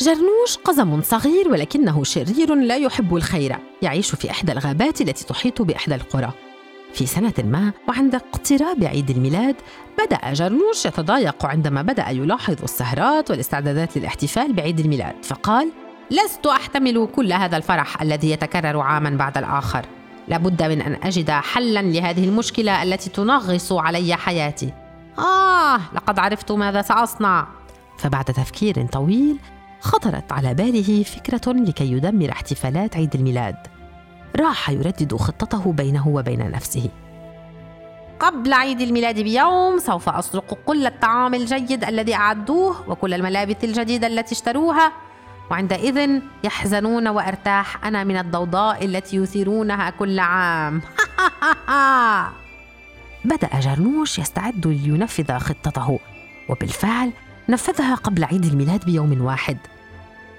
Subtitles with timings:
[0.00, 3.56] جرنوش قزم صغير ولكنه شرير لا يحب الخير.
[3.82, 6.32] يعيش في إحدى الغابات التي تحيط بإحدى القرى.
[6.92, 9.56] في سنة ما وعند اقتراب عيد الميلاد
[9.98, 15.70] بدأ جرنوش يتضايق عندما بدأ يلاحظ السهرات والاستعدادات للاحتفال بعيد الميلاد فقال
[16.10, 19.86] لست أحتمل كل هذا الفرح الذي يتكرر عاما بعد الآخر.
[20.28, 24.72] لابد من أن أجد حلا لهذه المشكلة التي تنغص علي حياتي.
[25.18, 27.46] آه لقد عرفت ماذا سأصنع.
[27.98, 29.36] فبعد تفكير طويل
[29.80, 33.56] خطرت على باله فكرة لكي يدمر احتفالات عيد الميلاد.
[34.36, 36.90] راح يردد خطته بينه وبين نفسه.
[38.20, 44.34] قبل عيد الميلاد بيوم سوف أسرق كل الطعام الجيد الذي أعدوه وكل الملابس الجديدة التي
[44.34, 44.92] اشتروها.
[45.50, 50.82] وعندئذ يحزنون وأرتاح أنا من الضوضاء التي يثيرونها كل عام.
[53.24, 55.98] بدأ جرنوش يستعد لينفذ خطته.
[56.48, 57.10] وبالفعل
[57.48, 59.56] نفذها قبل عيد الميلاد بيوم واحد.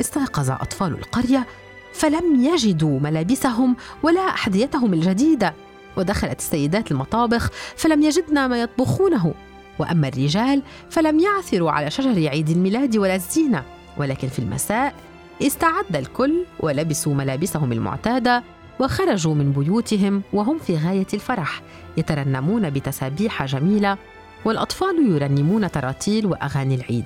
[0.00, 1.46] استيقظ أطفال القرية
[1.92, 5.54] فلم يجدوا ملابسهم ولا أحذيتهم الجديدة
[5.96, 9.34] ودخلت السيدات المطابخ فلم يجدن ما يطبخونه.
[9.78, 13.64] وأما الرجال فلم يعثروا على شجر عيد الميلاد ولا الزينة
[13.96, 14.94] ولكن في المساء
[15.42, 18.42] استعد الكل ولبسوا ملابسهم المعتادة
[18.80, 21.62] وخرجوا من بيوتهم وهم في غاية الفرح
[21.96, 23.98] يترنمون بتسابيح جميلة
[24.44, 27.04] والأطفال يرنمون تراتيل وأغاني العيد.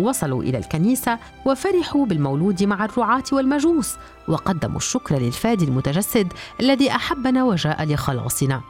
[0.00, 3.94] وصلوا إلى الكنيسة وفرحوا بالمولود مع الرعاة والمجوس
[4.28, 8.60] وقدموا الشكر للفادي المتجسد الذي أحبنا وجاء لخلاصنا.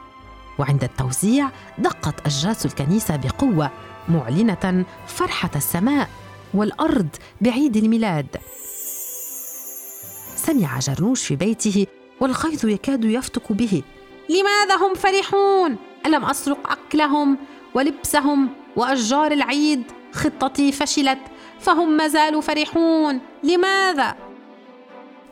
[0.58, 3.70] وعند التوزيع دقت أجراس الكنيسة بقوة
[4.08, 6.08] معلنة فرحة السماء
[6.54, 7.08] والأرض
[7.40, 8.36] بعيد الميلاد.
[10.36, 11.86] سمع جرنوش في بيته
[12.20, 13.82] والغيظ يكاد يفتك به.
[14.28, 15.76] لماذا هم فرحون؟
[16.06, 17.38] ألم أسرق أكلهم؟
[17.78, 21.18] ولبسهم وأشجار العيد خطتي فشلت
[21.60, 23.20] فهم ما زالوا فرحون.
[23.42, 24.14] لماذا؟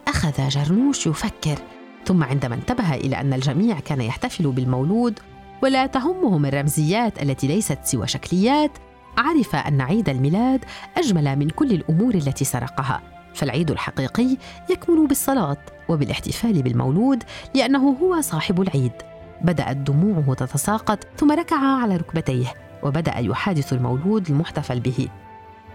[0.09, 1.59] أخذ جرنوش يفكر
[2.05, 5.19] ثم عندما انتبه إلى أن الجميع كان يحتفل بالمولود
[5.63, 8.71] ولا تهمهم الرمزيات التي ليست سوى شكليات
[9.19, 10.65] عرف أن عيد الميلاد
[10.97, 13.03] أجمل من كل الأمور التي سرقها.
[13.35, 14.37] فالعيد الحقيقي
[14.71, 17.23] يكمن بالصلاة وبالاحتفال بالمولود
[17.55, 18.93] لأنه هو صاحب العيد.
[19.41, 25.09] بدأت دموعه تتساقط ثم ركع على ركبتيه وبدأ يحادث المولود المحتفل به.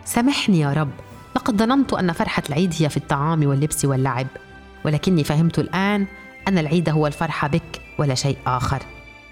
[0.05, 0.91] سامحني يا رب
[1.35, 4.27] لقد ظننت أن فرحة العيد هي في الطعام واللبس واللعب
[4.85, 6.05] ولكني فهمت الآن
[6.47, 8.83] أن العيد هو الفرحه بك ولا شيء آخر.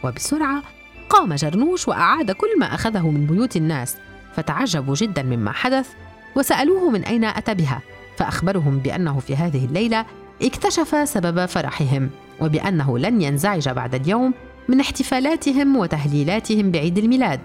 [0.04, 0.64] وبسرعة
[1.10, 3.98] قام جرنوش وأعاد كل ما أخذه من بيوت الناس
[4.36, 5.90] فتعجبوا جدا مما حدث
[6.36, 7.82] وسألوه من أين أتى بها
[8.18, 10.06] فأخبرهم بأنه في هذه الليلة
[10.42, 12.10] اكتشف سبب فرحهم
[12.42, 14.34] وبأنه لن ينزعج بعد اليوم
[14.68, 17.40] من احتفالاتهم وتهليلاتهم بعيد الميلاد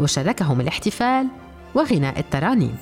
[0.00, 1.28] وشاركهم الاحتفال
[1.74, 2.76] وغناء الترانيم.